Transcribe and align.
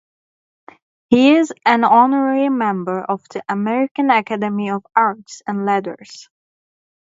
He 1.11 1.35
is 1.35 1.53
an 1.63 1.83
honorary 1.83 2.49
member 2.49 3.01
of 3.01 3.21
the 3.29 3.43
American 3.47 4.09
Academy 4.09 4.71
of 4.71 4.83
Arts 4.95 5.43
and 5.45 5.63
Letters. 5.63 6.27